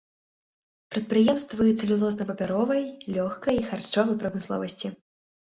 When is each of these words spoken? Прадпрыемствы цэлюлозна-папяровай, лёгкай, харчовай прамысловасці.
Прадпрыемствы 0.95 1.65
цэлюлозна-папяровай, 1.81 2.83
лёгкай, 3.19 3.61
харчовай 3.69 4.19
прамысловасці. 4.27 4.87